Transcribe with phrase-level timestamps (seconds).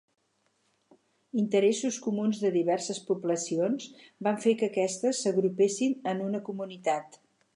[1.41, 3.87] Interessos comuns de diverses poblacions
[4.29, 7.23] van fer que aquestes s'agrupessin en una Comunitat.